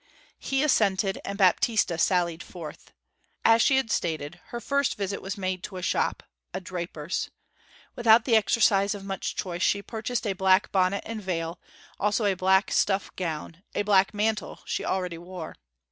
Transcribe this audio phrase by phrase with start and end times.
[0.39, 2.91] He assented; and Baptista sallied forth.
[3.45, 6.23] As she had stated, her first visit was made to a shop,
[6.55, 7.29] a draper's.
[7.95, 11.59] Without the exercise of much choice she purchased a black bonnet and veil,
[11.99, 15.55] also a black stuff gown; a black mantle she already wore.